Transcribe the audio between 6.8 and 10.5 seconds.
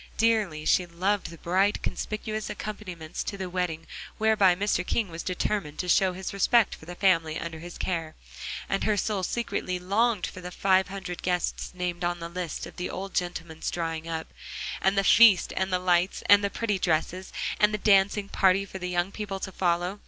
the family under his care. And her soul secretly longed for the